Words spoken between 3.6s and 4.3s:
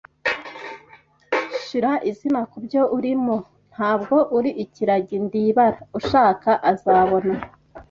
ntabwo